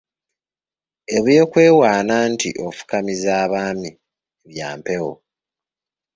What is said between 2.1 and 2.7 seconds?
nti